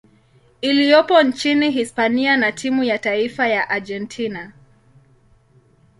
iliyopo 0.61 1.21
nchini 1.23 1.71
Hispania 1.71 2.37
na 2.37 2.51
timu 2.51 2.83
ya 2.83 2.99
taifa 2.99 3.47
ya 3.47 3.69
Argentina. 3.69 4.51